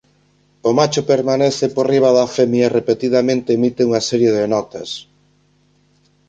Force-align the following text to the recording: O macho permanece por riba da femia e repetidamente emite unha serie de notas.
O 0.67 0.69
macho 0.79 1.01
permanece 1.11 1.65
por 1.75 1.85
riba 1.93 2.09
da 2.17 2.25
femia 2.37 2.65
e 2.69 2.73
repetidamente 2.79 3.49
emite 3.57 3.81
unha 3.89 4.01
serie 4.09 4.31
de 4.37 4.45
notas. 4.53 4.89